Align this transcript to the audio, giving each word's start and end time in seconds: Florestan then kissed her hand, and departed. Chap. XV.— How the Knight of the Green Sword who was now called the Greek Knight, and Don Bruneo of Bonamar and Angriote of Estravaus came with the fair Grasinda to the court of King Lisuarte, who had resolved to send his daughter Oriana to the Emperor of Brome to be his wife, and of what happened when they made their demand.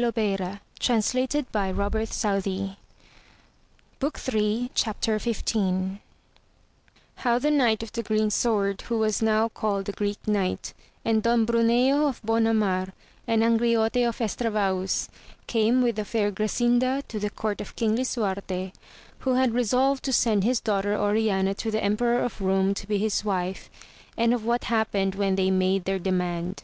Florestan 0.00 0.38
then 0.78 1.00
kissed 1.00 1.10
her 1.12 1.26
hand, 1.60 1.74
and 1.74 1.90
departed. 2.44 2.76
Chap. 4.76 4.96
XV.— 5.02 5.98
How 7.24 7.38
the 7.40 7.50
Knight 7.50 7.82
of 7.82 7.90
the 7.90 8.04
Green 8.04 8.30
Sword 8.30 8.82
who 8.82 8.96
was 8.98 9.20
now 9.20 9.48
called 9.48 9.86
the 9.86 9.92
Greek 9.92 10.20
Knight, 10.28 10.72
and 11.04 11.20
Don 11.20 11.44
Bruneo 11.44 12.08
of 12.08 12.22
Bonamar 12.22 12.92
and 13.26 13.42
Angriote 13.42 14.08
of 14.08 14.20
Estravaus 14.20 15.08
came 15.48 15.82
with 15.82 15.96
the 15.96 16.04
fair 16.04 16.30
Grasinda 16.30 17.02
to 17.08 17.18
the 17.18 17.28
court 17.30 17.60
of 17.60 17.74
King 17.74 17.96
Lisuarte, 17.96 18.70
who 19.22 19.34
had 19.34 19.52
resolved 19.52 20.04
to 20.04 20.12
send 20.12 20.44
his 20.44 20.60
daughter 20.60 20.96
Oriana 20.96 21.54
to 21.54 21.72
the 21.72 21.82
Emperor 21.82 22.20
of 22.20 22.38
Brome 22.38 22.72
to 22.74 22.86
be 22.86 22.98
his 22.98 23.24
wife, 23.24 23.68
and 24.16 24.32
of 24.32 24.44
what 24.44 24.62
happened 24.62 25.16
when 25.16 25.34
they 25.34 25.50
made 25.50 25.86
their 25.86 25.98
demand. 25.98 26.62